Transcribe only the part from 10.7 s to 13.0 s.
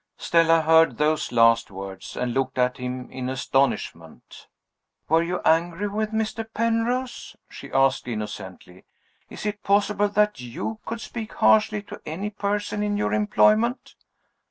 could speak harshly to any person in